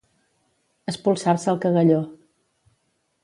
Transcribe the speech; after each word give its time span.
Espolsar-se 0.91 1.53
el 1.53 1.61
cagalló 1.65 2.01